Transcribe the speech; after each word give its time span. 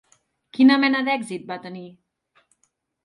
Quina 0.57 0.77
mena 0.83 1.03
d'èxit 1.09 1.45
va 1.53 1.59
tenir? 1.69 1.85